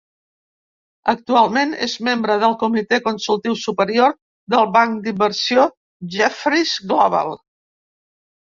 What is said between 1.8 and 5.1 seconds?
és membre del Comitè consultiu superior del banc